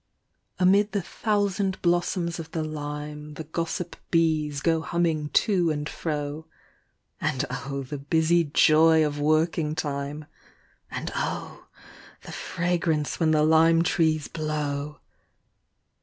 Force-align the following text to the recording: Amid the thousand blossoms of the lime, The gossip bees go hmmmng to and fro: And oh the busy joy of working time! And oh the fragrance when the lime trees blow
Amid 0.57 0.93
the 0.93 1.01
thousand 1.03 1.79
blossoms 1.83 2.39
of 2.39 2.49
the 2.53 2.63
lime, 2.63 3.35
The 3.35 3.43
gossip 3.43 3.95
bees 4.09 4.61
go 4.61 4.81
hmmmng 4.81 5.31
to 5.33 5.69
and 5.69 5.87
fro: 5.87 6.47
And 7.21 7.45
oh 7.51 7.83
the 7.87 7.99
busy 7.99 8.45
joy 8.45 9.05
of 9.05 9.19
working 9.19 9.75
time! 9.75 10.25
And 10.89 11.11
oh 11.15 11.67
the 12.23 12.31
fragrance 12.31 13.19
when 13.19 13.29
the 13.29 13.43
lime 13.43 13.83
trees 13.83 14.27
blow 14.27 15.01